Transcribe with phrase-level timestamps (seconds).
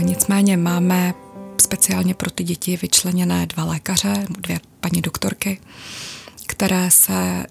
[0.00, 1.14] Nicméně máme
[1.60, 5.60] speciálně pro ty děti vyčleněné dva lékaře, dvě paní doktorky,
[6.46, 7.46] které se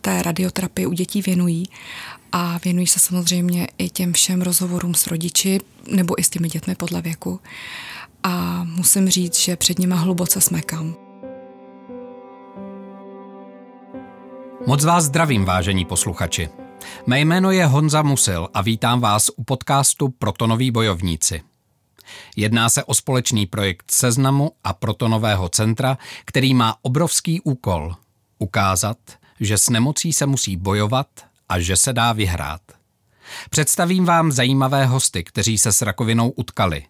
[0.00, 1.68] té radioterapii u dětí věnují
[2.32, 5.60] a věnují se samozřejmě i těm všem rozhovorům s rodiči
[5.90, 7.40] nebo i s těmi dětmi podle věku.
[8.22, 10.94] A musím říct, že před nimi hluboce smekám.
[14.66, 16.48] Moc vás zdravím, vážení posluchači.
[17.06, 21.42] Mé jméno je Honza Musil a vítám vás u podcastu Protonoví bojovníci.
[22.36, 27.94] Jedná se o společný projekt Seznamu a Protonového centra, který má obrovský úkol
[28.38, 28.98] ukázat,
[29.40, 31.06] že s nemocí se musí bojovat
[31.48, 32.60] a že se dá vyhrát.
[33.50, 36.86] Představím vám zajímavé hosty, kteří se s rakovinou utkali.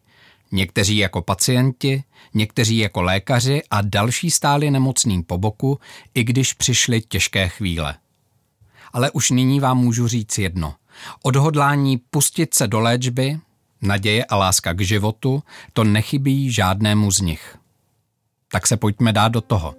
[0.52, 5.80] Někteří jako pacienti, někteří jako lékaři a další stáli nemocným po boku,
[6.14, 7.94] i když přišly těžké chvíle.
[8.96, 10.74] Ale už nyní vám můžu říct jedno.
[11.23, 13.38] Odhodlání pustit se do léčby,
[13.82, 17.58] naděje a láska k životu, to nechybí žádnému z nich.
[18.52, 19.74] Tak se pojďme dát do toho.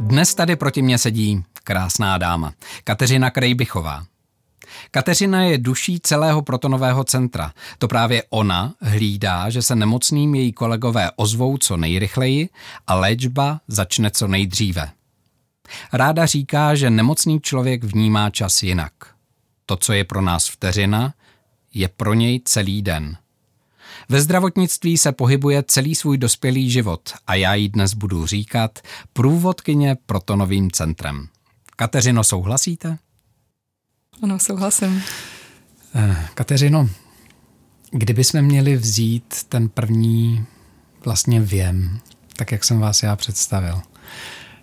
[0.00, 2.52] Dnes tady proti mně sedí krásná dáma,
[2.84, 4.04] Kateřina Krejbichová.
[4.90, 7.52] Kateřina je duší celého protonového centra.
[7.78, 12.48] To právě ona hlídá, že se nemocným její kolegové ozvou co nejrychleji
[12.86, 14.92] a léčba začne co nejdříve.
[15.92, 18.92] Ráda říká, že nemocný člověk vnímá čas jinak.
[19.66, 21.14] To, co je pro nás vteřina,
[21.74, 23.16] je pro něj celý den–
[24.10, 28.78] ve zdravotnictví se pohybuje celý svůj dospělý život a já jí dnes budu říkat
[29.12, 31.28] průvodkyně protonovým centrem.
[31.76, 32.98] Kateřino, souhlasíte?
[34.22, 35.02] Ano, souhlasím.
[35.94, 36.88] Eh, Kateřino,
[37.90, 40.44] kdybychom měli vzít ten první
[41.04, 42.00] vlastně věm,
[42.36, 43.82] tak jak jsem vás já představil,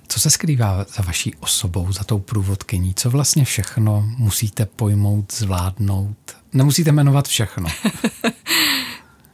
[0.08, 2.94] co se skrývá za vaší osobou, za tou průvodkyní?
[2.94, 6.18] Co vlastně všechno musíte pojmout, zvládnout?
[6.54, 7.70] Nemusíte jmenovat všechno.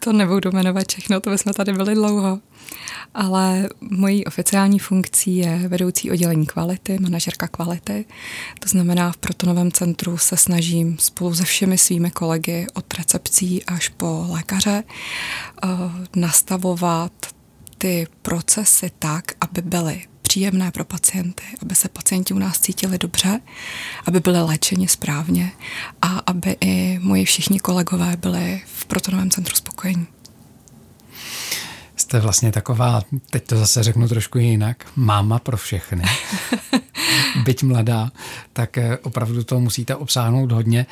[0.04, 2.40] To nebudu jmenovat všechno, to bychom tady byli dlouho.
[3.14, 8.06] Ale mojí oficiální funkcí je vedoucí oddělení kvality, manažerka kvality.
[8.60, 13.90] To znamená, v Protonovém centru se snažím spolu se všemi svými kolegy od recepcí až
[13.90, 15.68] po lékaře eh,
[16.16, 17.14] nastavovat
[17.78, 20.02] ty procesy tak, aby byly
[20.34, 23.40] příjemné pro pacienty, aby se pacienti u nás cítili dobře,
[24.06, 25.52] aby byli léčeni správně
[26.02, 30.08] a aby i moji všichni kolegové byli v protonovém centru spokojení.
[31.96, 36.04] Jste vlastně taková, teď to zase řeknu trošku jinak, máma pro všechny.
[37.44, 38.12] Byť mladá,
[38.54, 40.86] tak eh, opravdu to musíte obsáhnout hodně.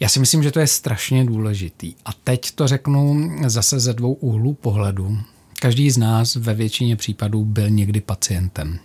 [0.00, 1.94] Já si myslím, že to je strašně důležitý.
[2.04, 5.18] A teď to řeknu zase ze dvou úhlů pohledu.
[5.64, 8.78] Každý z nás ve většině případů byl někdy pacientem.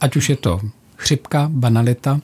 [0.00, 0.60] Ať už je to
[0.96, 2.20] chřipka, banalita,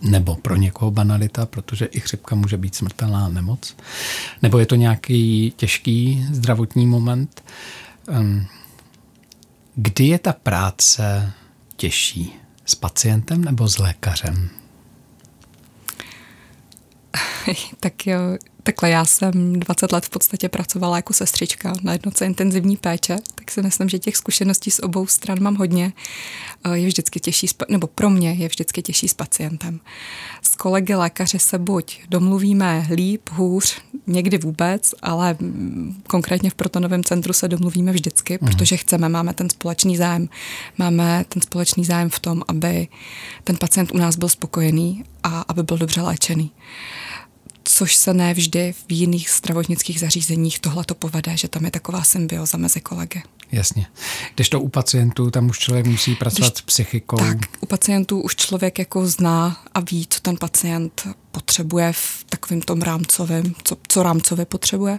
[0.00, 3.76] nebo pro někoho banalita, protože i chřipka může být smrtelná nemoc,
[4.42, 7.44] nebo je to nějaký těžký zdravotní moment.
[8.08, 8.46] Ehm,
[9.74, 11.32] kdy je ta práce
[11.76, 12.32] těžší?
[12.64, 14.50] S pacientem nebo s lékařem?
[17.80, 18.20] tak jo,
[18.66, 23.50] takhle já jsem 20 let v podstatě pracovala jako sestřička na jednoce intenzivní péče, tak
[23.50, 25.92] si myslím, že těch zkušeností z obou stran mám hodně.
[26.64, 29.80] Eh, je vždycky těžší, nebo pro mě je vždycky těžší s pacientem.
[30.42, 33.76] S kolegy lékaři se buď domluvíme líp, hůř,
[34.06, 35.36] někdy vůbec, ale
[36.06, 38.48] konkrétně v Protonovém centru se domluvíme vždycky, mm.
[38.48, 40.28] protože chceme, máme ten společný zájem.
[40.78, 42.88] Máme ten společný zájem v tom, aby
[43.44, 46.50] ten pacient u nás byl spokojený a aby byl dobře léčený
[47.68, 52.02] což se ne vždy v jiných zdravotnických zařízeních tohle to povede, že tam je taková
[52.02, 53.22] symbioza mezi kolegy.
[53.52, 53.86] Jasně.
[54.34, 57.16] Když to u pacientů, tam už člověk musí pracovat Když, s psychikou.
[57.16, 62.60] Tak, u pacientů už člověk jako zná a ví, co ten pacient potřebuje v takovém
[62.60, 64.98] tom rámcovém, co, co rámcově potřebuje.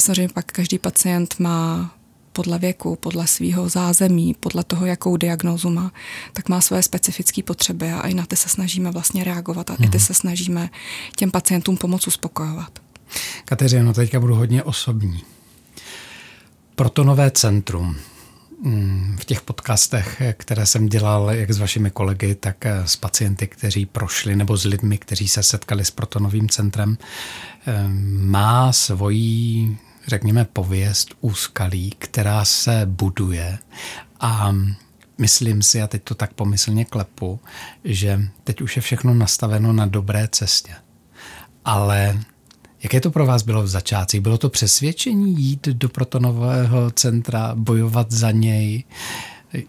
[0.00, 1.94] Samozřejmě pak každý pacient má
[2.38, 5.92] podle věku, podle svého zázemí, podle toho, jakou diagnózu má,
[6.32, 9.84] tak má své specifické potřeby a i na ty se snažíme vlastně reagovat a mm.
[9.84, 10.06] i ty mhm.
[10.06, 10.70] se snažíme
[11.16, 12.78] těm pacientům pomoct uspokojovat.
[13.44, 15.22] Kateřino, teďka budu hodně osobní.
[16.74, 17.96] Protonové centrum.
[18.62, 23.86] Mm, v těch podcastech, které jsem dělal jak s vašimi kolegy, tak s pacienty, kteří
[23.86, 26.98] prošli, nebo s lidmi, kteří se setkali s protonovým centrem,
[27.66, 27.84] eh,
[28.20, 29.76] má svoji
[30.08, 33.58] řekněme, pověst úskalí, která se buduje
[34.20, 34.54] a
[35.18, 37.40] myslím si, a teď to tak pomyslně klepu,
[37.84, 40.74] že teď už je všechno nastaveno na dobré cestě.
[41.64, 42.20] Ale
[42.82, 44.20] Jaké to pro vás bylo v začátcích?
[44.20, 48.84] Bylo to přesvědčení jít do protonového centra, bojovat za něj?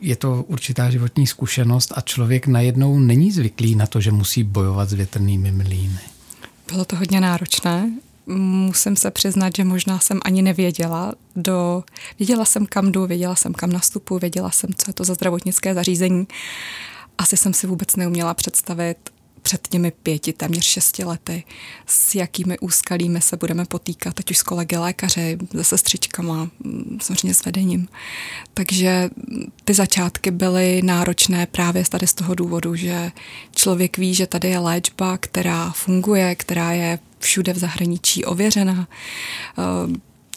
[0.02, 4.90] Je to určitá životní zkušenost a člověk najednou není zvyklý na to, že musí bojovat
[4.90, 6.00] s větrnými mlýny.
[6.72, 7.92] Bylo to hodně náročné.
[8.36, 11.14] Musím se přiznat, že možná jsem ani nevěděla.
[11.36, 11.84] Do,
[12.20, 15.74] věděla jsem, kam jdu, věděla jsem, kam nastupu, věděla jsem, co je to za zdravotnické
[15.74, 16.28] zařízení.
[17.18, 18.98] Asi jsem si vůbec neuměla představit,
[19.42, 21.44] před těmi pěti, téměř šesti lety,
[21.86, 27.34] s jakými úskalími se budeme potýkat, ať už s kolegy lékaři, se sestřičkama, mm, samozřejmě
[27.34, 27.88] s vedením.
[28.54, 29.10] Takže
[29.64, 33.12] ty začátky byly náročné právě tady z toho důvodu, že
[33.56, 38.88] člověk ví, že tady je léčba, která funguje, která je všude v zahraničí ověřena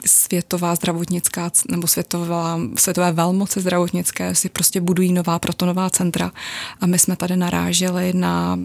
[0.07, 6.33] světová zdravotnická nebo světová, světové velmoci zdravotnické si prostě budují nová protonová centra
[6.81, 8.59] a my jsme tady naráželi na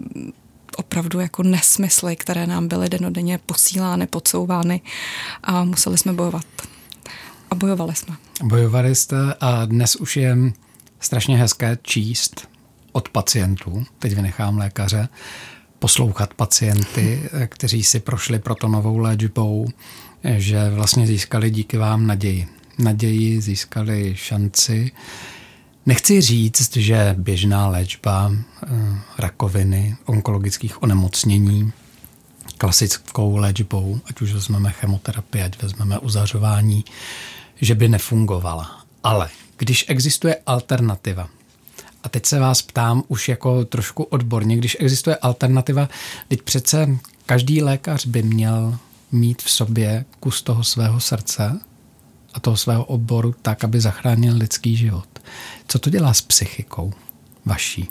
[0.76, 4.80] opravdu jako nesmysly, které nám byly denodenně posílány, podsouvány
[5.42, 6.44] a museli jsme bojovat.
[7.50, 8.16] A bojovali jsme.
[8.42, 10.36] Bojovali jste a dnes už je
[11.00, 12.48] strašně hezké číst
[12.92, 15.08] od pacientů, teď vynechám lékaře,
[15.78, 19.68] poslouchat pacienty, kteří si prošli protonovou léčbou,
[20.24, 22.48] že vlastně získali díky vám naději.
[22.78, 24.92] Naději, získali šanci.
[25.86, 28.68] Nechci říct, že běžná léčba eh,
[29.18, 31.72] rakoviny, onkologických onemocnění,
[32.58, 36.84] klasickou léčbou, ať už vezmeme chemoterapii, ať vezmeme uzařování,
[37.60, 38.84] že by nefungovala.
[39.02, 41.28] Ale když existuje alternativa,
[42.02, 45.88] a teď se vás ptám už jako trošku odborně, když existuje alternativa,
[46.28, 46.88] teď přece
[47.26, 48.78] každý lékař by měl
[49.12, 51.60] mít v sobě kus toho svého srdce
[52.34, 55.08] a toho svého oboru tak, aby zachránil lidský život.
[55.68, 56.92] Co to dělá s psychikou
[57.44, 57.88] vaší,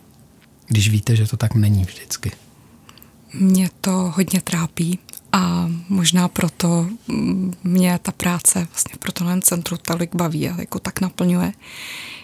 [0.68, 2.32] když víte, že to tak není vždycky?
[3.34, 5.00] Mě to hodně trápí
[5.32, 6.88] a možná proto
[7.64, 11.54] mě ta práce vlastně v protoném centru tolik baví a jako tak naplňuje,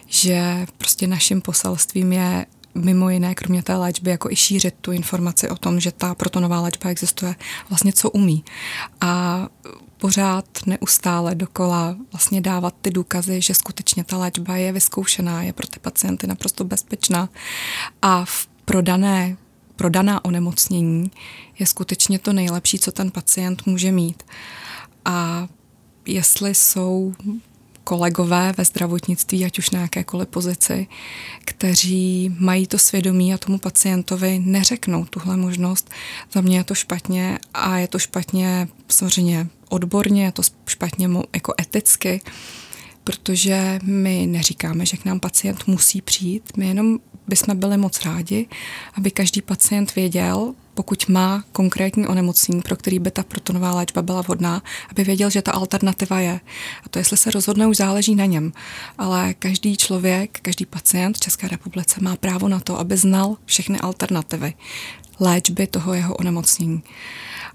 [0.07, 2.45] že prostě naším poselstím je
[2.75, 6.61] mimo jiné, kromě té léčby, jako i šířit tu informaci o tom, že ta protonová
[6.61, 7.35] léčba existuje,
[7.69, 8.43] vlastně co umí.
[9.01, 9.47] A
[9.97, 15.67] pořád neustále dokola vlastně dávat ty důkazy, že skutečně ta léčba je vyzkoušená, je pro
[15.67, 17.29] ty pacienty naprosto bezpečná
[18.01, 19.37] a v prodané
[19.75, 21.11] prodaná onemocnění
[21.59, 24.23] je skutečně to nejlepší, co ten pacient může mít.
[25.05, 25.47] A
[26.05, 27.13] jestli jsou
[27.83, 30.87] kolegové ve zdravotnictví, ať už na jakékoliv pozici,
[31.45, 35.89] kteří mají to svědomí a tomu pacientovi neřeknou tuhle možnost.
[36.33, 41.53] Za mě je to špatně a je to špatně samozřejmě odborně, je to špatně jako
[41.61, 42.21] eticky,
[43.03, 48.47] protože my neříkáme, že k nám pacient musí přijít, my jenom bychom byli moc rádi,
[48.93, 54.21] aby každý pacient věděl, pokud má konkrétní onemocnění, pro který by ta protonová léčba byla
[54.21, 56.39] vhodná, aby věděl, že ta alternativa je.
[56.85, 58.53] A to, jestli se rozhodne, už záleží na něm.
[58.97, 63.79] Ale každý člověk, každý pacient v České republice má právo na to, aby znal všechny
[63.79, 64.53] alternativy
[65.19, 66.83] léčby toho jeho onemocnění.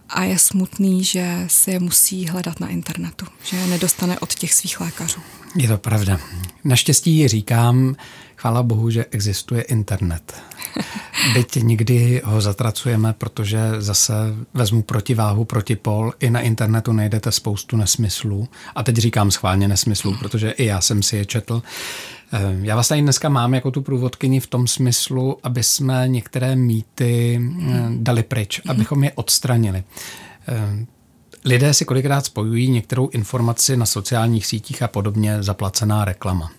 [0.08, 4.54] A je smutný, že si je musí hledat na internetu, že je nedostane od těch
[4.54, 5.20] svých lékařů.
[5.56, 6.18] Je to pravda.
[6.64, 7.96] Naštěstí říkám,
[8.36, 10.42] chvála bohu, že existuje internet.
[11.34, 14.12] Byť někdy ho zatracujeme, protože zase
[14.54, 18.48] vezmu protiváhu, protipol, i na internetu najdete spoustu nesmyslů.
[18.74, 21.62] A teď říkám schválně nesmyslů, protože i já jsem si je četl.
[22.32, 26.56] Eh, já vás tady dneska mám jako tu průvodkyni v tom smyslu, aby jsme některé
[26.56, 29.84] mýty eh, dali pryč, abychom je odstranili.
[31.48, 36.50] Lidé si kolikrát spojují některou informaci na sociálních sítích a podobně zaplacená reklama.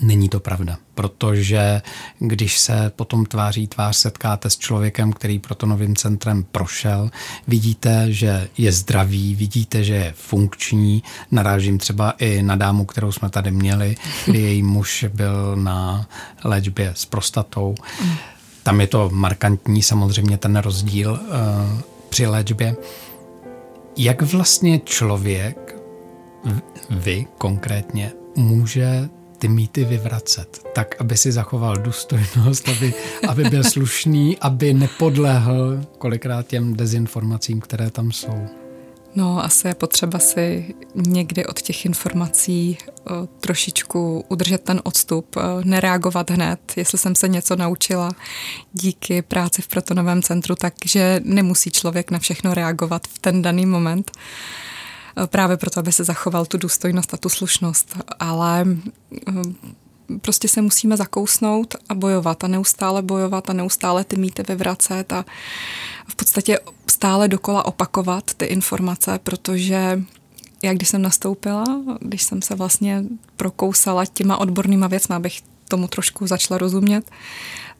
[0.00, 1.82] Není to pravda, protože
[2.18, 7.10] když se potom tváří tvář setkáte s člověkem, který proto novým centrem prošel,
[7.48, 11.02] vidíte, že je zdravý, vidíte, že je funkční.
[11.30, 13.96] Narážím třeba i na dámu, kterou jsme tady měli,
[14.26, 16.08] kdy její muž byl na
[16.44, 17.74] léčbě s prostatou.
[18.62, 22.76] Tam je to markantní samozřejmě ten rozdíl uh, při léčbě.
[23.96, 25.76] Jak vlastně člověk,
[26.90, 32.94] vy konkrétně, může ty mýty vyvracet, tak, aby si zachoval důstojnost, aby,
[33.28, 38.65] aby byl slušný, aby nepodlehl kolikrát těm dezinformacím, které tam jsou.
[39.16, 42.78] No, asi je potřeba si někdy od těch informací
[43.10, 46.60] o, trošičku udržet ten odstup, o, nereagovat hned.
[46.76, 48.10] Jestli jsem se něco naučila
[48.72, 54.10] díky práci v Protonovém centru, takže nemusí člověk na všechno reagovat v ten daný moment
[55.26, 57.96] právě proto, aby se zachoval tu důstojnost a tu slušnost.
[58.18, 58.66] Ale
[59.28, 59.32] eh,
[60.20, 65.24] prostě se musíme zakousnout a bojovat a neustále bojovat a neustále ty mýty vyvracet a
[66.08, 70.02] v podstatě stále dokola opakovat ty informace, protože
[70.62, 71.64] jak když jsem nastoupila,
[72.00, 73.04] když jsem se vlastně
[73.36, 77.10] prokousala těma odbornýma věcmi, abych tomu trošku začala rozumět,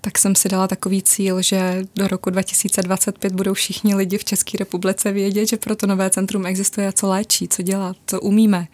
[0.00, 4.58] tak jsem si dala takový cíl, že do roku 2025 budou všichni lidi v České
[4.58, 8.66] republice vědět, že protonové centrum existuje a co léčí, co dělá, co umíme.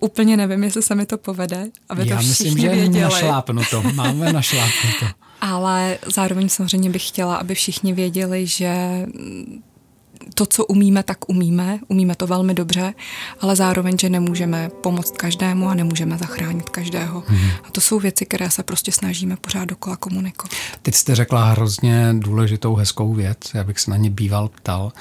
[0.00, 3.00] Úplně nevím, jestli se mi to povede, aby Já to všichni myslím, že věděli.
[3.00, 3.82] našlápnuto.
[3.94, 5.06] Máme našlápnuto.
[5.40, 9.06] Ale zároveň samozřejmě bych chtěla, aby všichni věděli, že
[10.34, 12.94] to, co umíme, tak umíme, umíme to velmi dobře,
[13.40, 17.22] ale zároveň, že nemůžeme pomoct každému a nemůžeme zachránit každého.
[17.26, 17.50] Hmm.
[17.64, 20.52] A to jsou věci, které se prostě snažíme pořád dokola komunikovat.
[20.82, 24.92] Teď jste řekla hrozně důležitou, hezkou věc, já bych se na ně býval ptal.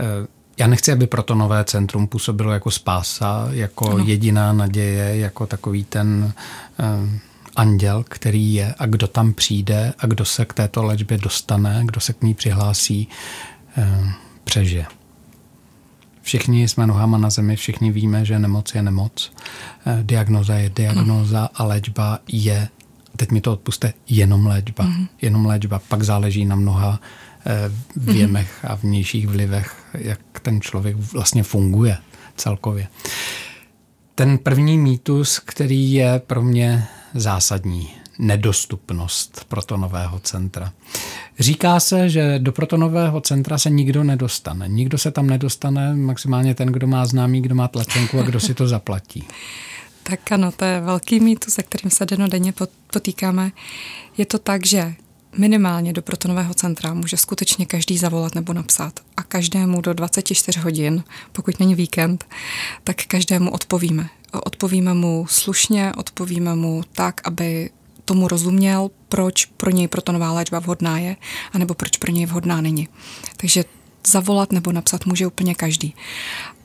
[0.00, 0.26] Eh,
[0.58, 4.04] já nechci, aby proto nové centrum působilo jako spása, jako ano.
[4.04, 6.32] jediná naděje, jako takový ten
[6.78, 7.10] uh,
[7.56, 12.00] anděl, který je a kdo tam přijde a kdo se k této léčbě dostane, kdo
[12.00, 13.08] se k ní přihlásí,
[13.78, 14.10] uh,
[14.44, 14.86] přežije.
[16.22, 19.32] Všichni jsme nohama na zemi, všichni víme, že nemoc je nemoc.
[19.86, 21.48] Uh, diagnoza je diagnoza hmm.
[21.54, 22.68] a léčba je,
[23.16, 24.84] teď mi to odpuste, jenom léčba.
[24.84, 25.08] Hmm.
[25.22, 25.80] Jenom léčba.
[25.88, 27.00] Pak záleží na mnoha
[27.96, 31.98] věmech a vnějších vlivech, jak ten člověk vlastně funguje
[32.36, 32.88] celkově.
[34.14, 36.84] Ten první mýtus, který je pro mě
[37.14, 40.72] zásadní, nedostupnost protonového centra.
[41.38, 44.68] Říká se, že do protonového centra se nikdo nedostane.
[44.68, 48.54] Nikdo se tam nedostane, maximálně ten, kdo má známý, kdo má tlačenku a kdo si
[48.54, 49.24] to zaplatí.
[50.02, 52.52] Tak ano, to je velký mýtus, se kterým se denodenně
[52.92, 53.50] potýkáme.
[54.16, 54.94] Je to tak, že
[55.38, 59.00] minimálně do protonového centra může skutečně každý zavolat nebo napsat.
[59.16, 62.24] A každému do 24 hodin, pokud není víkend,
[62.84, 64.08] tak každému odpovíme.
[64.44, 67.70] Odpovíme mu slušně, odpovíme mu tak, aby
[68.04, 71.16] tomu rozuměl, proč pro něj protonová léčba vhodná je,
[71.52, 72.88] anebo proč pro něj vhodná není.
[73.36, 73.64] Takže
[74.06, 75.94] zavolat nebo napsat může úplně každý.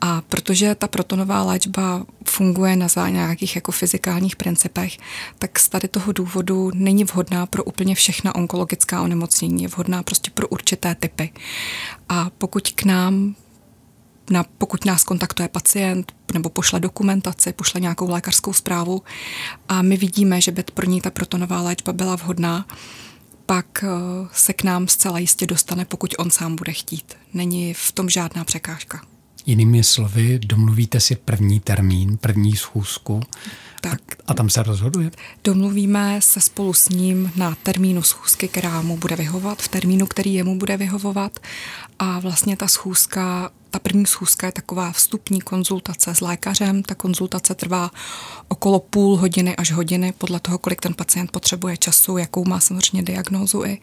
[0.00, 4.98] A protože ta protonová léčba funguje na nějakých jako fyzikálních principech,
[5.38, 9.62] tak z tady toho důvodu není vhodná pro úplně všechna onkologická onemocnění.
[9.62, 11.32] Je vhodná prostě pro určité typy.
[12.08, 13.34] A pokud k nám
[14.30, 19.02] na, pokud nás kontaktuje pacient nebo pošle dokumentaci, pošle nějakou lékařskou zprávu
[19.68, 22.66] a my vidíme, že by pro ní ta protonová léčba byla vhodná,
[23.48, 23.88] pak eh,
[24.32, 27.16] se k nám zcela jistě dostane, pokud on sám bude chtít.
[27.34, 29.00] Není v tom žádná překážka.
[29.48, 33.22] Jinými slovy, domluvíte si první termín, první schůzku
[33.80, 34.00] tak.
[34.26, 35.10] A, tam se rozhoduje?
[35.44, 40.34] Domluvíme se spolu s ním na termínu schůzky, která mu bude vyhovovat, v termínu, který
[40.34, 41.38] jemu bude vyhovovat.
[41.98, 46.82] A vlastně ta schůzka, ta první schůzka je taková vstupní konzultace s lékařem.
[46.82, 47.90] Ta konzultace trvá
[48.48, 53.02] okolo půl hodiny až hodiny, podle toho, kolik ten pacient potřebuje času, jakou má samozřejmě
[53.02, 53.78] diagnózu i.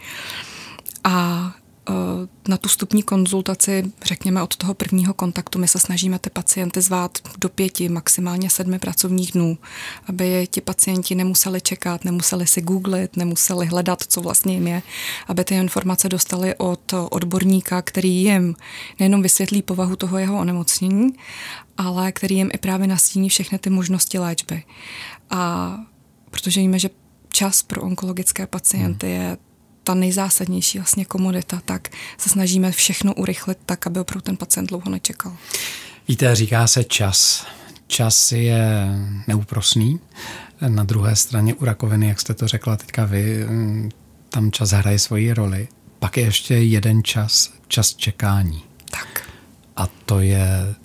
[1.04, 1.52] A
[2.48, 7.18] na tu vstupní konzultaci, řekněme od toho prvního kontaktu, my se snažíme ty pacienty zvát
[7.38, 9.58] do pěti, maximálně sedmi pracovních dnů,
[10.08, 14.82] aby ti pacienti nemuseli čekat, nemuseli si googlit, nemuseli hledat, co vlastně jim je,
[15.28, 18.56] aby ty informace dostali od odborníka, který jim
[19.00, 21.14] nejenom vysvětlí povahu toho jeho onemocnění,
[21.78, 24.64] ale který jim i právě nastíní všechny ty možnosti léčby.
[25.30, 25.78] A
[26.32, 26.90] protože víme, že
[27.30, 29.38] čas pro onkologické pacienty je
[29.86, 34.89] ta nejzásadnější vlastně komodita, tak se snažíme všechno urychlit tak, aby opravdu ten pacient dlouho
[34.89, 35.38] nečekal.
[36.08, 37.46] Víte, říká se čas.
[37.88, 38.88] Čas je
[39.27, 40.00] neúprosný.
[40.68, 43.46] Na druhé straně u rakoviny, jak jste to řekla teďka vy,
[44.30, 45.68] tam čas hraje svoji roli.
[46.00, 48.63] Pak je ještě jeden čas, čas čekání.
[48.89, 49.30] Tak.
[49.75, 50.75] A to je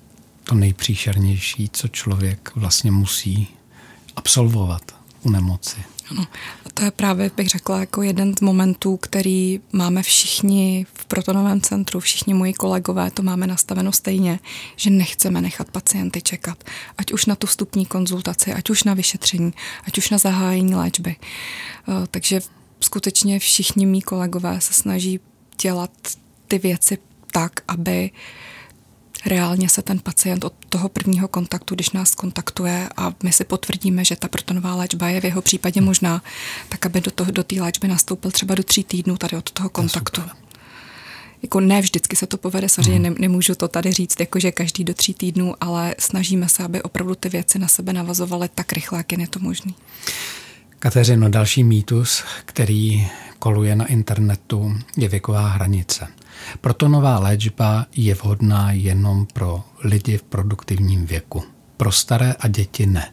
[0.45, 3.49] to nejpříšernější, co člověk vlastně musí
[4.16, 4.83] absolvovat
[5.23, 5.80] u nemoci.
[6.11, 6.26] Ano,
[6.67, 11.61] a to je právě, bych řekla, jako jeden z momentů, který máme všichni v protonovém
[11.61, 14.38] centru, všichni moji kolegové, to máme nastaveno stejně,
[14.76, 16.64] že nechceme nechat pacienty čekat.
[16.99, 19.52] Ať už na tu vstupní konzultaci, ať už na vyšetření,
[19.85, 21.17] ať už na zahájení léčby.
[21.21, 22.40] Eh, takže
[22.81, 25.21] skutečně všichni mý kolegové se snaží
[25.62, 25.90] dělat
[26.49, 26.99] ty věci
[27.33, 28.11] tak, aby
[29.27, 34.05] reálně se ten pacient od toho prvního kontaktu, když nás kontaktuje a my si potvrdíme,
[34.05, 36.23] že ta protonová léčba je v jeho případě možná,
[36.69, 39.69] tak aby do, toho, do té léčby nastoupil třeba do tří týdnů tady od toho
[39.69, 40.23] kontaktu.
[41.43, 43.19] Jako ne vždycky se to povede, samozřejmě hmm.
[43.21, 47.15] nemůžu to tady říct, jako že každý do tří týdnů, ale snažíme se, aby opravdu
[47.15, 49.75] ty věci na sebe navazovaly tak rychle, jak je to možný.
[50.79, 53.09] Kateřino, další mýtus, který
[53.39, 56.09] koluje na internetu, je věková hranice.
[56.61, 61.42] Protonová léčba je vhodná jenom pro lidi v produktivním věku.
[61.76, 63.12] Pro staré a děti ne.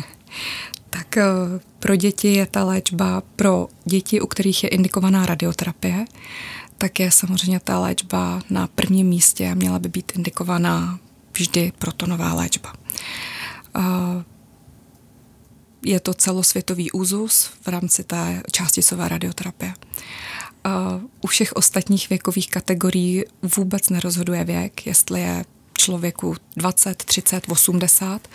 [0.90, 1.24] tak eh,
[1.78, 6.04] pro děti je ta léčba pro děti, u kterých je indikovaná radioterapie,
[6.78, 10.98] tak je samozřejmě ta léčba na prvním místě a měla by být indikovaná,
[11.32, 12.72] vždy protonová léčba.
[13.76, 13.84] Uh,
[15.84, 19.74] je to celosvětový úzus v rámci té částicové radioterapie.
[21.20, 23.24] U všech ostatních věkových kategorií
[23.56, 25.44] vůbec nerozhoduje věk, jestli je
[25.78, 28.28] člověku 20, 30, 80.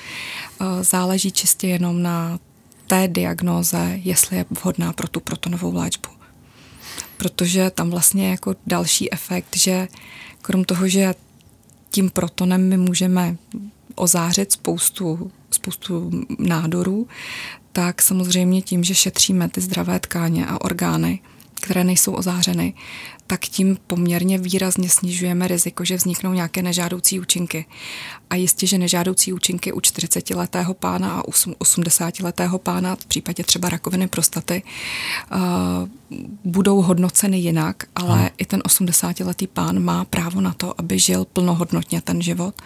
[0.82, 2.40] Záleží čistě jenom na
[2.88, 6.10] té diagnóze, jestli je vhodná pro tu protonovou léčbu.
[7.18, 9.88] Protože tam vlastně jako další efekt, že
[10.42, 11.16] krom toho, že
[11.92, 13.38] tím protonem my můžeme
[13.96, 17.08] ozářit spoustu, spoustu nádorů,
[17.72, 21.20] tak samozřejmě tím, že šetříme ty zdravé tkáně a orgány,
[21.66, 22.74] které nejsou ozářeny,
[23.28, 27.66] tak tím poměrně výrazně snižujeme riziko, že vzniknou nějaké nežádoucí účinky.
[28.30, 34.08] A jistě, že nežádoucí účinky u 40-letého pána a 80-letého pána, v případě třeba rakoviny
[34.08, 35.40] prostaty, uh,
[36.44, 38.30] budou hodnoceny jinak, ale ano.
[38.38, 42.62] i ten 80-letý pán má právo na to, aby žil plnohodnotně ten život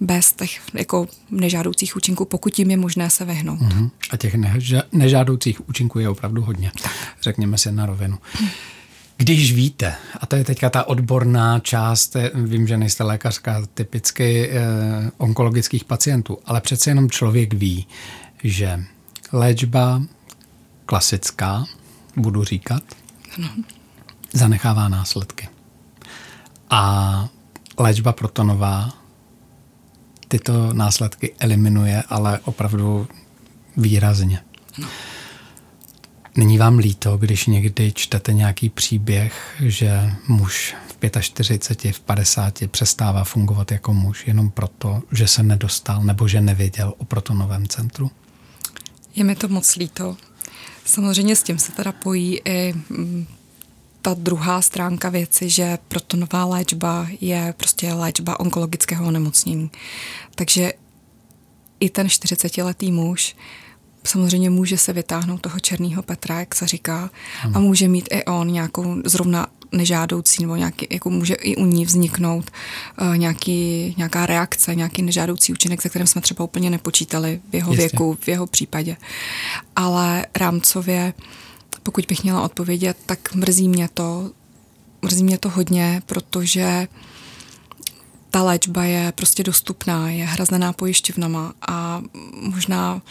[0.00, 3.60] bez těch jako nežádoucích účinků, pokud jim je možné se vyhnout.
[3.60, 3.90] Uh-huh.
[4.10, 4.34] A těch
[4.92, 6.72] nežádoucích účinků je opravdu hodně.
[6.82, 6.92] Tak.
[7.22, 8.18] Řekněme si na rovinu.
[9.16, 14.50] Když víte, a to je teďka ta odborná část, eh, vím, že nejste lékařka typicky
[14.50, 14.60] eh,
[15.18, 17.86] onkologických pacientů, ale přece jenom člověk ví,
[18.44, 18.84] že
[19.32, 20.02] léčba
[20.86, 21.64] klasická,
[22.16, 22.82] budu říkat,
[23.38, 23.48] ano.
[24.32, 25.48] zanechává následky.
[26.70, 27.28] A
[27.78, 28.99] léčba protonová
[30.30, 33.08] tyto následky eliminuje, ale opravdu
[33.76, 34.40] výrazně.
[34.78, 34.88] Ano.
[36.36, 43.24] Není vám líto, když někdy čtete nějaký příběh, že muž v 45, v 50 přestává
[43.24, 48.10] fungovat jako muž jenom proto, že se nedostal nebo že nevěděl o protonovém centru?
[49.14, 50.16] Je mi to moc líto.
[50.84, 53.26] Samozřejmě s tím se teda pojí i mm,
[54.02, 59.70] ta druhá stránka věci, že protonová léčba je prostě léčba onkologického onemocnění.
[60.34, 60.72] Takže
[61.80, 63.36] i ten 40-letý muž
[64.04, 67.56] samozřejmě může se vytáhnout toho černého Petra, jak se říká, hmm.
[67.56, 71.84] a může mít i on nějakou zrovna nežádoucí, nebo nějaký, jako může i u ní
[71.84, 72.50] vzniknout
[73.00, 77.72] uh, nějaký, nějaká reakce, nějaký nežádoucí účinek, se kterým jsme třeba úplně nepočítali v jeho
[77.72, 77.82] Jistě.
[77.82, 78.96] věku, v jeho případě.
[79.76, 81.14] Ale rámcově,
[81.82, 84.30] pokud bych měla odpovědět, tak mrzí mě to,
[85.02, 86.88] mrzí mě to hodně, protože
[88.30, 92.02] ta léčba je prostě dostupná, je hrazená pojišťovnama a
[92.40, 93.02] možná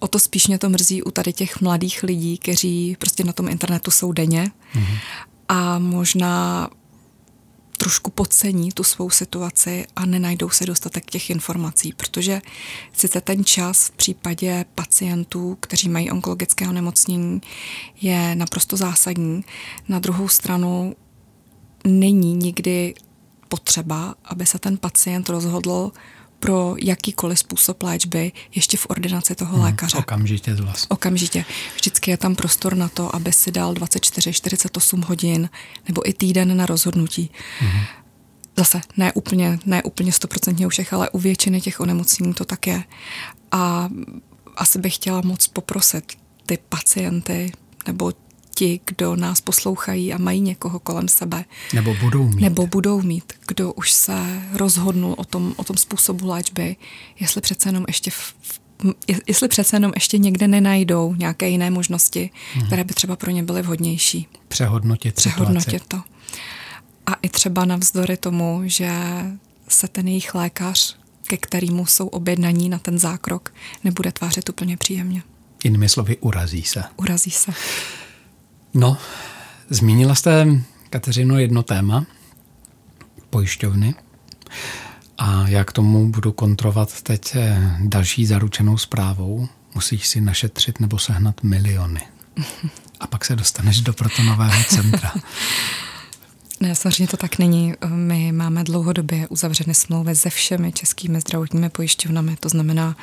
[0.00, 3.48] O to spíš mě to mrzí u tady těch mladých lidí, kteří prostě na tom
[3.48, 4.98] internetu jsou denně mm-hmm.
[5.48, 6.68] a možná
[7.76, 12.42] trošku podcení tu svou situaci a nenajdou se dostatek těch informací, protože
[12.92, 17.40] sice ten čas v případě pacientů, kteří mají onkologické onemocnění,
[18.00, 19.44] je naprosto zásadní.
[19.88, 20.96] Na druhou stranu
[21.84, 22.94] není nikdy
[23.48, 25.92] potřeba, aby se ten pacient rozhodl
[26.46, 29.96] pro jakýkoliv způsob léčby ještě v ordinaci toho hmm, lékaře.
[29.96, 30.88] Okamžitě vlastně.
[30.88, 31.44] Okamžitě.
[31.74, 35.48] Vždycky je tam prostor na to, aby si dal 24, 48 hodin
[35.88, 37.30] nebo i týden na rozhodnutí.
[37.58, 37.80] Hmm.
[38.56, 42.66] Zase ne úplně, ne úplně stoprocentně u všech, ale u většiny těch onemocnění to tak
[42.66, 42.84] je.
[43.52, 43.88] A
[44.56, 46.12] asi bych chtěla moc poprosit
[46.46, 47.52] ty pacienty
[47.86, 48.12] nebo
[48.56, 51.44] ti, kdo nás poslouchají a mají někoho kolem sebe.
[51.74, 52.40] Nebo budou mít.
[52.40, 56.76] Nebo budou mít, kdo už se rozhodnul o tom, o tom způsobu léčby,
[57.20, 58.34] jestli přece jenom ještě v,
[59.26, 62.66] jestli přece jenom ještě někde nenajdou nějaké jiné možnosti, hmm.
[62.66, 64.26] které by třeba pro ně byly vhodnější.
[64.48, 65.88] Přehodnotit Přehodnotit situaci.
[65.88, 66.02] to.
[67.06, 68.90] A i třeba navzdory tomu, že
[69.68, 75.22] se ten jejich lékař, ke kterému jsou objednaní na ten zákrok, nebude tvářit úplně příjemně.
[75.64, 76.84] Jinými slovy, urazí se.
[76.96, 77.52] Urazí se.
[78.74, 78.96] No,
[79.70, 80.46] zmínila jste,
[80.90, 82.06] Kateřino, jedno téma,
[83.30, 83.94] pojišťovny.
[85.18, 89.48] A já k tomu budu kontrovat teď eh, další zaručenou zprávou.
[89.74, 92.00] Musíš si našetřit nebo sehnat miliony.
[93.00, 95.12] A pak se dostaneš do protonového centra.
[96.60, 97.74] Ne, samozřejmě to tak není.
[97.88, 102.36] My máme dlouhodobě uzavřené smlouvy se všemi českými zdravotními pojišťovnami.
[102.40, 102.96] To znamená,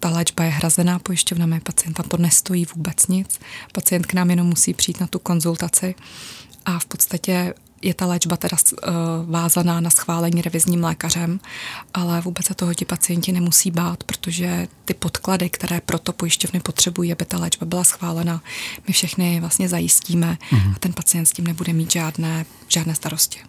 [0.00, 3.40] ta léčba je hrazená pojišťovnami, pacienta to nestojí vůbec nic.
[3.72, 5.94] Pacient k nám jenom musí přijít na tu konzultaci
[6.64, 8.88] a v podstatě je ta léčba teda uh,
[9.30, 11.40] vázaná na schválení revizním lékařem,
[11.94, 17.12] ale vůbec se toho ti pacienti nemusí bát, protože ty podklady, které proto pojišťovny potřebují,
[17.12, 18.42] aby ta léčba byla schválena,
[18.86, 20.72] my všechny vlastně zajistíme mm-hmm.
[20.76, 23.40] a ten pacient s tím nebude mít žádné, žádné starosti.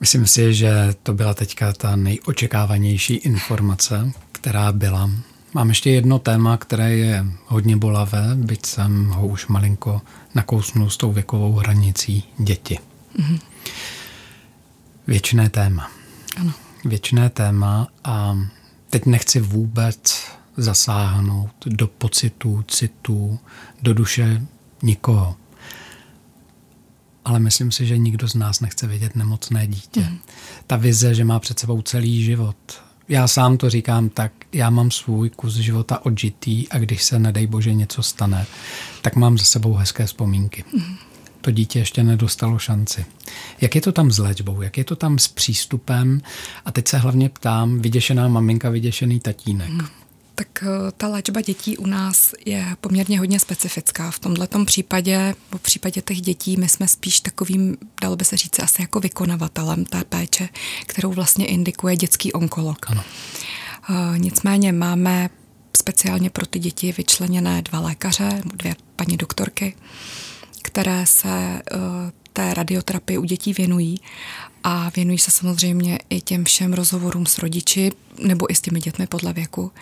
[0.00, 5.10] Myslím si, že to byla teďka ta nejočekávanější informace, která byla.
[5.54, 10.02] Mám ještě jedno téma, které je hodně bolavé, byť jsem ho už malinko
[10.34, 12.78] nakousnul s tou věkovou hranicí děti.
[13.18, 13.40] Mm-hmm.
[15.06, 15.90] Věčné téma.
[16.36, 16.52] Ano.
[16.84, 18.38] Věčné téma a
[18.90, 23.38] teď nechci vůbec zasáhnout do pocitů, citů,
[23.82, 24.42] do duše
[24.82, 25.36] nikoho.
[27.26, 30.00] Ale myslím si, že nikdo z nás nechce vidět nemocné dítě.
[30.00, 30.18] Mm.
[30.66, 32.56] Ta vize, že má před sebou celý život.
[33.08, 37.46] Já sám to říkám tak, já mám svůj kus života odžitý a když se, nedej
[37.46, 38.46] bože, něco stane,
[39.02, 40.64] tak mám za sebou hezké vzpomínky.
[40.72, 40.96] Mm
[41.46, 43.04] to dítě ještě nedostalo šanci.
[43.60, 46.22] Jak je to tam s léčbou, jak je to tam s přístupem?
[46.64, 49.68] A teď se hlavně ptám, vyděšená maminka, vyděšený tatínek.
[49.68, 49.86] Hmm.
[50.38, 54.10] Tak eh, ta léčba dětí u nás je poměrně hodně specifická.
[54.10, 58.60] V tomto případě, v případě těch dětí, my jsme spíš takovým, dalo by se říct,
[58.60, 60.48] asi jako vykonavatelem té péče,
[60.86, 62.86] kterou vlastně indikuje dětský onkolog.
[62.88, 63.04] Ano.
[63.90, 65.30] Eh, nicméně máme
[65.76, 69.76] speciálně pro ty děti vyčleněné dva lékaře, dvě paní doktorky,
[70.62, 74.00] které se eh, té radioterapii u dětí věnují
[74.64, 79.06] a věnují se samozřejmě i těm všem rozhovorům s rodiči nebo i s těmi dětmi
[79.06, 79.72] podle věku.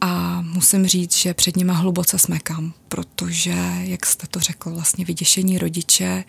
[0.00, 5.58] A musím říct, že před nima hluboce smekám, protože, jak jste to řekl, vlastně vyděšení
[5.58, 6.24] rodiče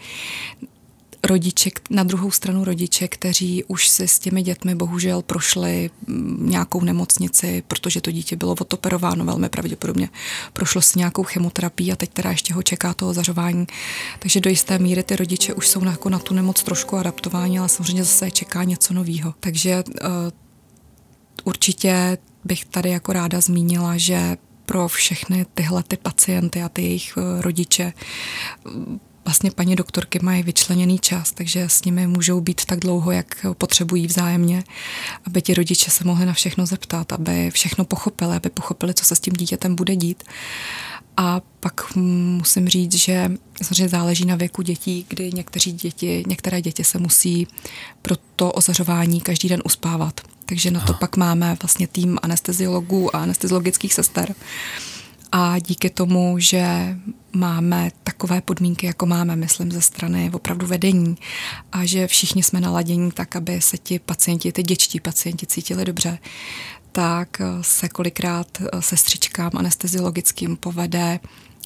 [1.24, 6.82] rodiče, na druhou stranu rodiče, kteří už si s těmi dětmi bohužel prošli mm, nějakou
[6.82, 10.10] nemocnici, protože to dítě bylo odoperováno velmi pravděpodobně.
[10.54, 13.68] Prošlo si nějakou chemoterapii a teď teda ještě ho čeká toho zařování.
[14.20, 17.60] Takže do jisté míry ty rodiče už jsou na, jako na tu nemoc trošku adaptováni,
[17.60, 19.34] ale samozřejmě zase čeká něco nového.
[19.40, 20.10] Takže uh,
[21.44, 27.18] určitě bych tady jako ráda zmínila, že pro všechny tyhle ty pacienty a ty jejich
[27.18, 27.94] uh, rodiče
[29.26, 34.08] vlastně paní doktorky mají vyčleněný čas, takže s nimi můžou být tak dlouho, jak potřebují
[34.08, 34.64] vzájemně,
[35.28, 39.16] aby ti rodiče se mohli na všechno zeptat, aby všechno pochopili, aby pochopili, co se
[39.16, 40.24] s tím dítětem bude dít.
[41.18, 43.32] A pak musím říct, že
[43.62, 47.48] samozřejmě záleží na věku dětí, kdy někteří děti, některé děti se musí
[48.02, 50.22] pro to ozařování každý den uspávat.
[50.46, 54.36] Takže na to pak máme vlastně tým anesteziologů a anesteziologických sester,
[55.36, 56.96] a díky tomu, že
[57.36, 61.18] máme takové podmínky, jako máme, myslím, ze strany opravdu vedení.
[61.72, 66.20] A že všichni jsme naladění tak, aby se ti pacienti, ty děčtí pacienti cítili dobře,
[66.92, 68.48] tak se kolikrát
[68.80, 71.20] sestřičkám anesteziologickým povede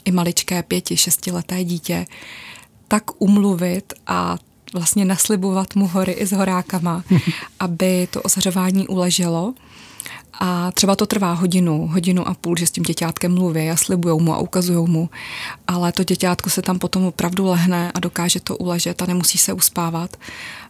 [0.05, 2.05] i maličké pěti, šestileté dítě
[2.87, 4.37] tak umluvit a
[4.73, 7.03] vlastně naslibovat mu hory i s horákama,
[7.59, 9.53] aby to osařování uleželo
[10.39, 14.21] a třeba to trvá hodinu, hodinu a půl, že s tím děťátkem mluví a slibují
[14.21, 15.09] mu a ukazují mu,
[15.67, 19.53] ale to děťátko se tam potom opravdu lehne a dokáže to uležet a nemusí se
[19.53, 20.17] uspávat.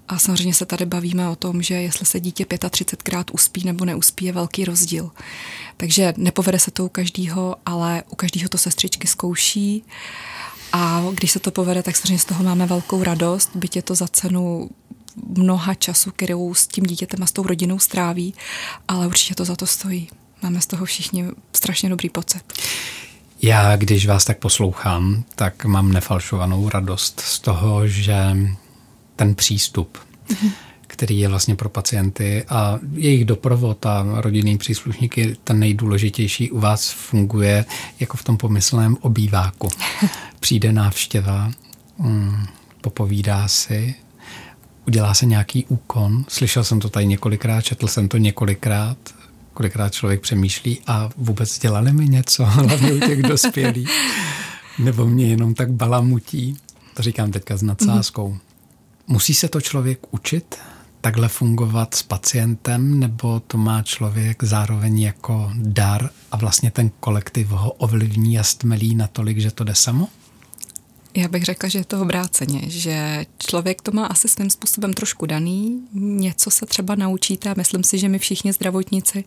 [0.07, 4.25] A samozřejmě se tady bavíme o tom, že jestli se dítě 35krát uspí nebo neuspí,
[4.25, 5.11] je velký rozdíl.
[5.77, 9.83] Takže nepovede se to u každého, ale u každého to sestřičky zkouší.
[10.73, 13.95] A když se to povede, tak samozřejmě z toho máme velkou radost, byť je to
[13.95, 14.69] za cenu
[15.37, 18.33] mnoha času, kterou s tím dítětem a s tou rodinou stráví,
[18.87, 20.09] ale určitě to za to stojí.
[20.43, 22.43] Máme z toho všichni strašně dobrý pocit.
[23.41, 28.15] Já, když vás tak poslouchám, tak mám nefalšovanou radost z toho, že
[29.15, 30.51] ten přístup, mm-hmm.
[30.87, 36.91] který je vlastně pro pacienty a jejich doprovod a rodinný příslušníky ten nejdůležitější u vás
[36.91, 37.65] funguje
[37.99, 39.69] jako v tom pomyslném obýváku.
[40.39, 41.51] Přijde návštěva,
[41.97, 42.45] mm,
[42.81, 43.95] popovídá si,
[44.87, 46.25] udělá se nějaký úkon.
[46.27, 48.97] Slyšel jsem to tady několikrát, četl jsem to několikrát,
[49.53, 53.89] kolikrát člověk přemýšlí a vůbec dělali mi něco, hlavně u těch dospělých.
[54.79, 56.57] Nebo mě jenom tak balamutí.
[56.93, 58.29] To říkám teďka s nadsázkou.
[58.29, 58.39] Mm-hmm.
[59.07, 60.55] Musí se to člověk učit
[61.01, 67.47] takhle fungovat s pacientem, nebo to má člověk zároveň jako dar a vlastně ten kolektiv
[67.47, 70.07] ho ovlivní a stmelí natolik, že to jde samo?
[71.17, 75.25] Já bych řekla, že je to obráceně, že člověk to má asi svým způsobem trošku
[75.25, 79.23] daný, něco se třeba naučíte a myslím si, že my všichni zdravotníci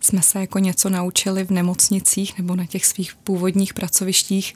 [0.00, 4.54] jsme se jako něco naučili v nemocnicích nebo na těch svých původních pracovištích.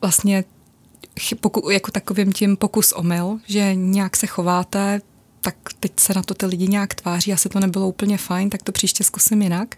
[0.00, 0.44] Vlastně
[1.40, 5.00] poku, jako takovým tím pokus omyl, že nějak se chováte,
[5.40, 8.62] tak teď se na to ty lidi nějak tváří, asi to nebylo úplně fajn, tak
[8.62, 9.76] to příště zkusím jinak.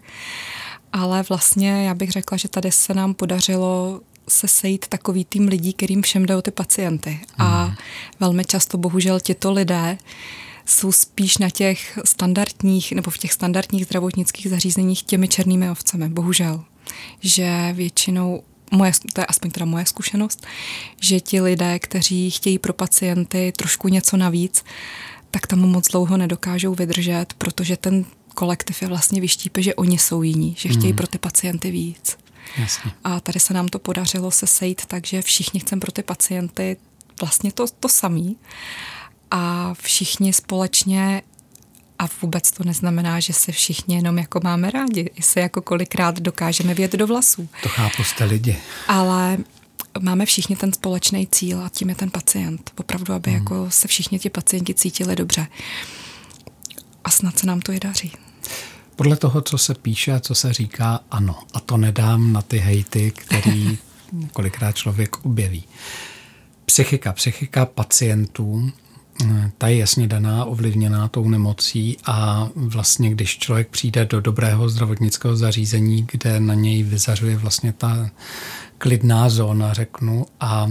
[0.93, 5.73] Ale vlastně já bych řekla, že tady se nám podařilo se sejít takový tým lidí,
[5.73, 7.19] kterým všem jde o ty pacienty.
[7.37, 7.75] A mhm.
[8.19, 9.97] velmi často bohužel těto lidé
[10.65, 16.63] jsou spíš na těch standardních nebo v těch standardních zdravotnických zařízeních těmi černými ovcemi, bohužel.
[17.19, 20.45] Že většinou moje, to je aspoň teda moje zkušenost,
[21.01, 24.63] že ti lidé, kteří chtějí pro pacienty trošku něco navíc,
[25.31, 30.23] tak tam moc dlouho nedokážou vydržet, protože ten kolektiv je vlastně vyštípe, že oni jsou
[30.23, 30.97] jiní, že chtějí mm.
[30.97, 32.17] pro ty pacienty víc.
[32.57, 32.91] Jasně.
[33.03, 36.77] A tady se nám to podařilo se sejít takže všichni chceme pro ty pacienty
[37.21, 38.37] vlastně to, to samý.
[39.31, 41.21] A všichni společně
[41.99, 46.19] A vůbec to neznamená, že se všichni jenom jako máme rádi, i se jako kolikrát
[46.19, 47.49] dokážeme vět do vlasů.
[47.63, 48.57] To chápu, jste lidi.
[48.87, 49.37] Ale
[49.99, 52.71] máme všichni ten společný cíl a tím je ten pacient.
[52.77, 53.39] Opravdu, aby hmm.
[53.39, 55.47] jako se všichni ti pacienti cítili dobře.
[57.03, 58.11] A snad se nám to i daří.
[58.97, 61.35] Podle toho, co se píše a co se říká, ano.
[61.53, 63.77] A to nedám na ty hejty, který
[64.33, 65.63] kolikrát člověk objeví.
[66.65, 68.71] Psychika, psychika pacientů,
[69.57, 75.35] ta je jasně daná, ovlivněná tou nemocí a vlastně, když člověk přijde do dobrého zdravotnického
[75.35, 78.09] zařízení, kde na něj vyzařuje vlastně ta
[78.77, 80.67] klidná zóna, řeknu, a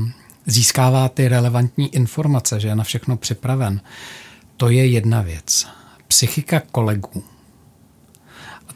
[0.46, 3.80] získává ty relevantní informace, že je na všechno připraven,
[4.56, 5.66] to je jedna věc.
[6.08, 7.24] Psychika kolegů.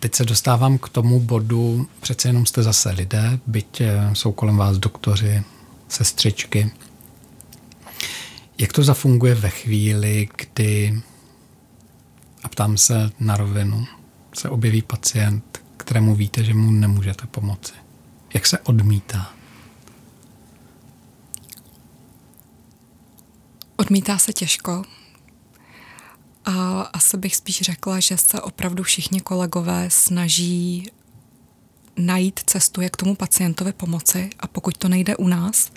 [0.00, 4.56] Teď se dostávám k tomu bodu, přece jenom jste zase lidé, byť eh, jsou kolem
[4.56, 5.42] vás doktoři,
[5.88, 6.70] sestřičky.
[8.58, 11.00] Jak to zafunguje ve chvíli, kdy,
[12.42, 13.86] a ptám se na rovinu,
[14.34, 17.72] se objeví pacient, kterému víte, že mu nemůžete pomoci?
[18.34, 19.32] Jak se odmítá?
[23.76, 24.82] Odmítá se těžko.
[26.44, 30.90] A asi bych spíš řekla, že se opravdu všichni kolegové snaží
[31.96, 35.70] najít cestu, jak tomu pacientovi pomoci a pokud to nejde u nás,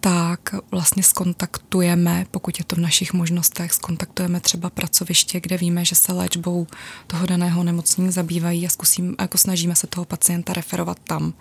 [0.00, 5.94] tak vlastně skontaktujeme, pokud je to v našich možnostech, skontaktujeme třeba pracoviště, kde víme, že
[5.94, 6.66] se léčbou
[7.06, 11.34] toho daného nemocnění zabývají a zkusím, jako snažíme se toho pacienta referovat tam.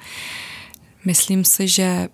[1.06, 2.10] Myslím si, že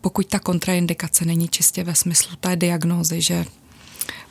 [0.00, 3.44] pokud ta kontraindikace není čistě ve smyslu té diagnózy, že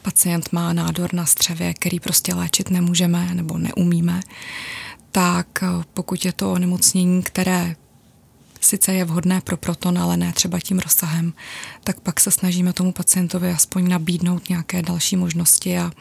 [0.04, 4.20] pacient má nádor na střevě, který prostě léčit nemůžeme nebo neumíme,
[5.12, 5.48] tak
[5.94, 7.76] pokud je to onemocnění, které
[8.62, 11.34] sice je vhodné pro proton, ale ne třeba tím rozsahem,
[11.84, 15.92] tak pak se snažíme tomu pacientovi aspoň nabídnout nějaké další možnosti a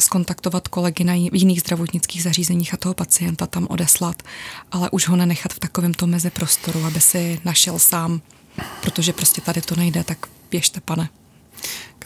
[0.00, 4.22] skontaktovat kolegy na jiných zdravotnických zařízeních a toho pacienta tam odeslat,
[4.72, 8.20] ale už ho nenechat v takovémto meziprostoru, aby si našel sám,
[8.82, 11.08] protože prostě tady to nejde, tak běžte, pane.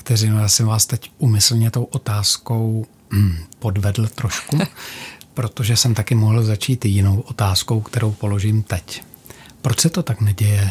[0.03, 4.59] Kateřino, já jsem vás teď umyslně tou otázkou hm, podvedl trošku,
[5.35, 9.03] protože jsem taky mohl začít jinou otázkou, kterou položím teď.
[9.61, 10.71] Proč se to tak neděje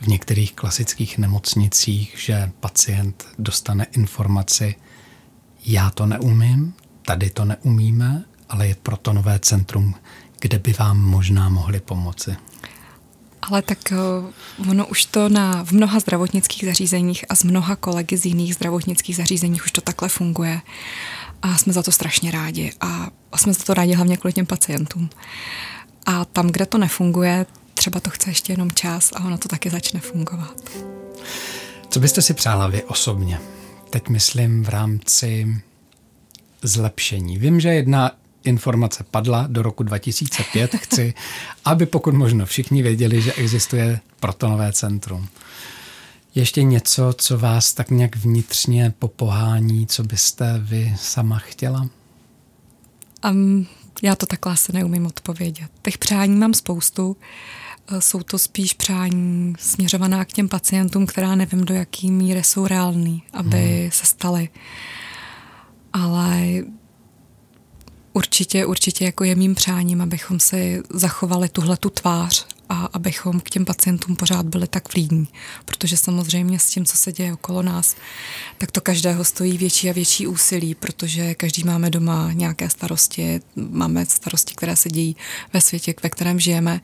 [0.00, 4.74] v některých klasických nemocnicích, že pacient dostane informaci,
[5.66, 9.94] já to neumím, tady to neumíme, ale je proto nové centrum,
[10.40, 12.36] kde by vám možná mohli pomoci?
[13.50, 13.96] Ale tak eh,
[14.70, 19.16] ono už to na, v mnoha zdravotnických zařízeních a z mnoha kolegy z jiných zdravotnických
[19.16, 20.60] zařízeních už to takhle funguje.
[21.42, 22.72] A jsme za to strašně rádi.
[22.80, 25.10] A jsme za to rádi hlavně kvůli těm pacientům.
[26.06, 29.70] A tam, kde to nefunguje, třeba to chce ještě jenom čas a ono to taky
[29.70, 30.70] začne fungovat.
[31.90, 33.40] Co byste si přála vy osobně?
[33.90, 35.62] Teď myslím v rámci
[36.62, 37.38] zlepšení.
[37.38, 38.10] Vím, že jedna
[38.44, 40.74] informace padla do roku 2005.
[40.74, 41.14] Chci,
[41.64, 45.28] aby pokud možno všichni věděli, že existuje protonové centrum.
[46.34, 51.88] Ještě něco, co vás tak nějak vnitřně popohání, co byste vy sama chtěla?
[53.30, 53.66] Um,
[54.02, 55.70] já to takhle asi neumím odpovědět.
[55.82, 57.16] Těch přání mám spoustu.
[57.88, 62.66] Eh, jsou to spíš přání směřovaná k těm pacientům, která nevím, do jaký míry jsou
[62.66, 63.90] reální, aby hmm.
[63.90, 64.48] se staly.
[65.92, 66.42] Ale
[68.18, 73.50] určitě, určitě jako je mým přáním, abychom si zachovali tuhle tu tvář a abychom k
[73.50, 75.28] těm pacientům pořád byli tak vlídní.
[75.64, 77.96] Protože samozřejmě s tím, co se děje okolo nás,
[78.58, 84.06] tak to každého stojí větší a větší úsilí, protože každý máme doma nějaké starosti, máme
[84.06, 85.16] starosti, které se dějí
[85.52, 86.80] ve světě, ve kterém žijeme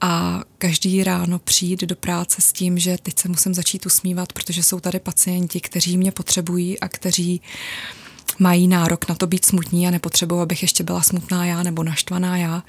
[0.00, 4.62] a každý ráno přijít do práce s tím, že teď se musím začít usmívat, protože
[4.62, 7.40] jsou tady pacienti, kteří mě potřebují a kteří
[8.38, 12.36] mají nárok na to být smutní a nepotřebují, abych ještě byla smutná já nebo naštvaná
[12.36, 12.62] já,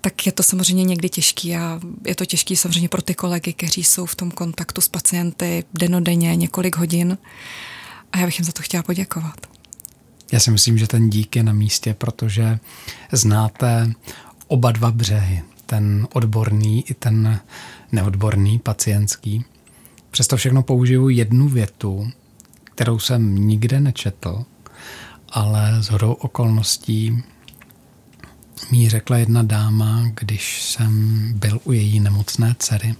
[0.00, 3.84] tak je to samozřejmě někdy těžký a je to těžký samozřejmě pro ty kolegy, kteří
[3.84, 7.18] jsou v tom kontaktu s pacienty denodenně několik hodin
[8.12, 9.46] a já bych jim za to chtěla poděkovat.
[10.32, 12.58] Já si myslím, že ten dík je na místě, protože
[13.12, 13.92] znáte
[14.46, 17.40] oba dva břehy ten odborný i ten
[17.92, 19.44] neodborný, pacientský.
[20.10, 22.10] Přesto všechno použiju jednu větu,
[22.64, 24.44] kterou jsem nikde nečetl,
[25.30, 27.22] ale z hodou okolností
[28.70, 32.94] mi řekla jedna dáma, když jsem byl u její nemocné dcery.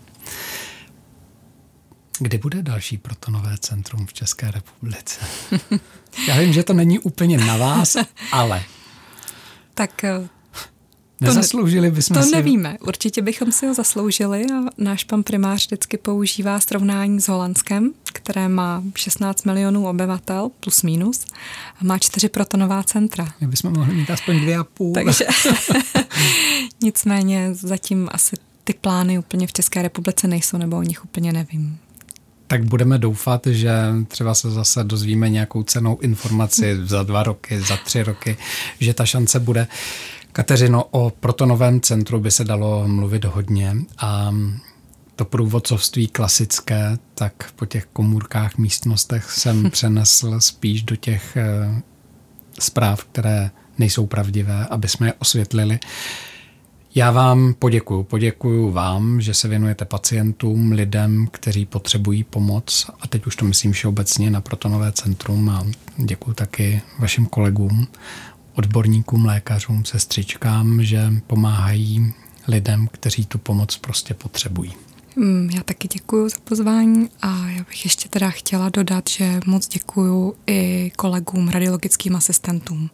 [2.19, 5.21] Kdy bude další protonové centrum v České republice?
[6.29, 7.97] Já vím, že to není úplně na vás,
[8.33, 8.63] ale...
[9.75, 10.29] Tak eh,
[11.21, 12.31] Nezasloužili bychom to si...
[12.31, 12.79] To nevíme.
[12.81, 17.93] Určitě bychom si ho zasloužili a náš pan primář vždycky používá srovnání s Holandskem,
[18.31, 21.25] které má 16 milionů obyvatel, plus minus,
[21.81, 23.29] a má čtyři protonová centra.
[23.41, 24.95] My bychom mohli mít aspoň dvě a půl.
[24.95, 25.25] Takže
[26.83, 31.79] nicméně zatím asi ty plány úplně v České republice nejsou, nebo o nich úplně nevím
[32.47, 33.73] tak budeme doufat, že
[34.09, 38.37] třeba se zase dozvíme nějakou cenou informaci za dva roky, za tři roky,
[38.81, 39.67] že ta šance bude.
[40.33, 44.35] Kateřino, o protonovém centru by se dalo mluvit hodně a
[45.21, 51.83] to průvodcovství klasické, tak po těch komůrkách, místnostech jsem přenesl spíš do těch eh,
[52.61, 55.79] zpráv, které nejsou pravdivé, aby jsme je osvětlili.
[56.95, 58.03] Já vám poděkuju.
[58.03, 62.91] Poděkuju vám, že se věnujete pacientům, lidem, kteří potřebují pomoc.
[63.01, 67.89] A teď už to myslím všeobecně na Protonové centrum a děkuju taky vašim kolegům,
[68.55, 72.15] odborníkům, lékařům, sestřičkám, že pomáhají
[72.49, 74.73] lidem, kteří tu pomoc prostě potřebují.
[75.17, 79.69] Mm, já taky děkuji za pozvání a já bych ještě teda chtěla dodat, že moc
[79.69, 82.91] děkuji i kolegům, radiologickým asistentům,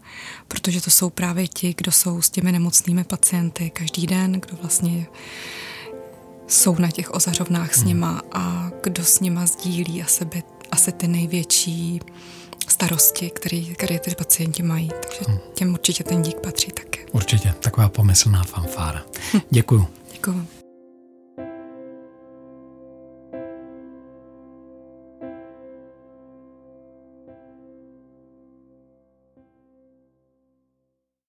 [0.49, 5.07] protože to jsou právě ti, kdo jsou s těmi nemocnými pacienty každý den, kdo vlastně
[6.47, 7.89] jsou na těch ozařovnách s hmm.
[7.89, 12.01] nima a kdo s nima sdílí asi, by, asi ty největší
[12.69, 14.89] starosti, které, které ty pacienti mají.
[14.89, 15.39] Takže hmm.
[15.55, 17.01] těm určitě ten dík patří také.
[17.13, 19.03] Určitě, taková pomyslná fanfára.
[19.51, 19.87] Děkuju.
[20.13, 20.47] Děkuju.